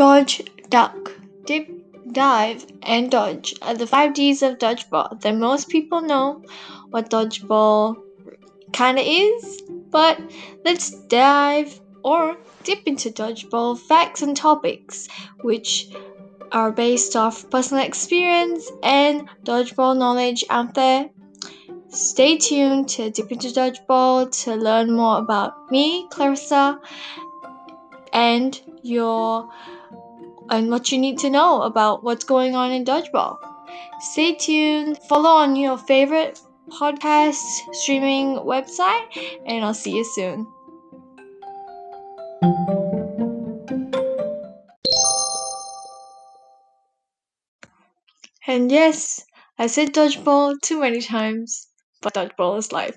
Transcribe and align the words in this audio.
Dodge, 0.00 0.40
duck, 0.70 1.12
dip, 1.44 1.68
dive, 2.10 2.64
and 2.82 3.10
dodge 3.10 3.54
are 3.60 3.74
the 3.74 3.86
five 3.86 4.14
D's 4.14 4.40
of 4.40 4.56
dodgeball 4.56 5.20
that 5.20 5.36
most 5.36 5.68
people 5.68 6.00
know 6.00 6.42
what 6.88 7.10
dodgeball 7.10 7.96
kinda 8.72 9.02
is, 9.02 9.60
but 9.90 10.18
let's 10.64 10.88
dive 10.88 11.78
or 12.02 12.38
dip 12.64 12.86
into 12.86 13.10
dodgeball 13.10 13.78
facts 13.78 14.22
and 14.22 14.34
topics, 14.34 15.06
which 15.42 15.90
are 16.50 16.72
based 16.72 17.14
off 17.14 17.50
personal 17.50 17.84
experience 17.84 18.72
and 18.82 19.28
dodgeball 19.44 19.98
knowledge 19.98 20.46
out 20.48 20.72
there. 20.72 21.10
Stay 21.90 22.38
tuned 22.38 22.88
to 22.88 23.10
Dip 23.10 23.30
into 23.32 23.48
Dodgeball 23.48 24.30
to 24.44 24.54
learn 24.54 24.92
more 24.92 25.18
about 25.18 25.70
me, 25.70 26.06
Clarissa, 26.08 26.78
and 28.12 28.60
your 28.82 29.48
and 30.50 30.70
what 30.70 30.90
you 30.90 30.98
need 30.98 31.18
to 31.18 31.30
know 31.30 31.62
about 31.62 32.02
what's 32.02 32.24
going 32.24 32.54
on 32.54 32.72
in 32.72 32.84
dodgeball. 32.84 33.38
Stay 34.00 34.34
tuned. 34.34 34.98
Follow 35.08 35.30
on 35.30 35.56
your 35.56 35.78
favorite 35.78 36.40
podcast 36.68 37.42
streaming 37.72 38.36
website, 38.36 39.06
and 39.46 39.64
I'll 39.64 39.74
see 39.74 39.96
you 39.96 40.04
soon. 40.04 40.46
And 48.46 48.72
yes, 48.72 49.24
I 49.58 49.68
said 49.68 49.92
dodgeball 49.92 50.60
too 50.60 50.80
many 50.80 51.00
times, 51.00 51.68
but 52.02 52.14
dodgeball 52.14 52.58
is 52.58 52.72
life. 52.72 52.96